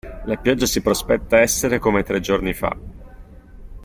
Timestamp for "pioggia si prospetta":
0.35-1.41